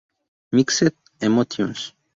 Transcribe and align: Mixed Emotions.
Mixed 0.51 0.95
Emotions. 1.21 1.93